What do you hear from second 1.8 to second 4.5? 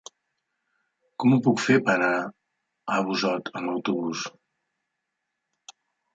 per anar a Busot amb autobús?